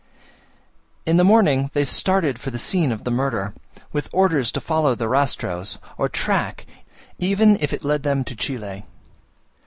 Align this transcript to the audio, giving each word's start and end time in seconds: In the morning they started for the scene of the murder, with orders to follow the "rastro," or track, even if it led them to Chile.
In 1.05 1.17
the 1.17 1.23
morning 1.23 1.69
they 1.75 1.85
started 1.85 2.39
for 2.39 2.49
the 2.49 2.57
scene 2.57 2.91
of 2.91 3.03
the 3.03 3.11
murder, 3.11 3.53
with 3.93 4.09
orders 4.11 4.51
to 4.53 4.59
follow 4.59 4.95
the 4.95 5.07
"rastro," 5.07 5.77
or 5.95 6.09
track, 6.09 6.65
even 7.19 7.55
if 7.61 7.71
it 7.71 7.83
led 7.85 8.01
them 8.01 8.23
to 8.23 8.35
Chile. 8.35 8.83